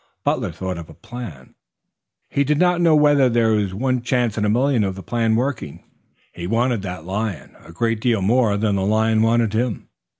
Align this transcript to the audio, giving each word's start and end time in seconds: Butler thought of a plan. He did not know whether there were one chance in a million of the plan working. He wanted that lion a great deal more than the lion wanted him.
Butler 0.23 0.51
thought 0.51 0.79
of 0.79 0.89
a 0.89 0.95
plan. 0.95 1.53
He 2.27 2.43
did 2.43 2.57
not 2.57 2.81
know 2.81 2.95
whether 2.95 3.29
there 3.29 3.51
were 3.53 3.67
one 3.67 4.01
chance 4.01 4.35
in 4.35 4.43
a 4.45 4.49
million 4.49 4.83
of 4.83 4.95
the 4.95 5.03
plan 5.03 5.35
working. 5.35 5.83
He 6.33 6.47
wanted 6.47 6.81
that 6.81 7.05
lion 7.05 7.55
a 7.63 7.71
great 7.71 8.01
deal 8.01 8.23
more 8.23 8.57
than 8.57 8.77
the 8.77 8.81
lion 8.81 9.21
wanted 9.21 9.53
him. 9.53 9.89